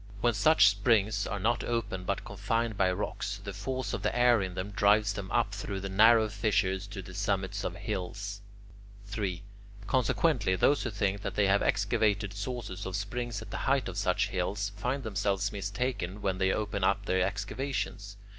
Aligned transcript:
When 0.19 0.33
such 0.33 0.67
springs 0.69 1.27
are 1.27 1.37
not 1.39 1.63
open 1.63 2.05
but 2.05 2.25
confined 2.25 2.75
by 2.75 2.91
rocks, 2.91 3.39
the 3.43 3.53
force 3.53 3.93
of 3.93 4.01
the 4.01 4.17
air 4.17 4.41
in 4.41 4.55
them 4.55 4.71
drives 4.71 5.13
them 5.13 5.29
up 5.29 5.51
through 5.53 5.79
the 5.79 5.89
narrow 5.89 6.27
fissures 6.27 6.87
to 6.87 7.03
the 7.03 7.13
summits 7.13 7.63
of 7.63 7.75
hills. 7.75 8.41
3. 9.05 9.43
Consequently 9.85 10.55
those 10.55 10.81
who 10.81 10.89
think 10.89 11.21
that 11.21 11.35
they 11.35 11.45
have 11.45 11.61
excavated 11.61 12.33
sources 12.33 12.87
of 12.87 12.95
springs 12.95 13.43
at 13.43 13.51
the 13.51 13.57
height 13.69 13.87
of 13.87 13.95
such 13.95 14.29
hills 14.29 14.71
find 14.75 15.03
themselves 15.03 15.51
mistaken 15.51 16.19
when 16.23 16.39
they 16.39 16.51
open 16.51 16.83
up 16.83 17.05
their 17.05 17.21
excavations. 17.21 18.17